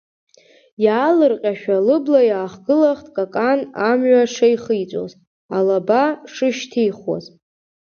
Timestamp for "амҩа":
3.89-4.31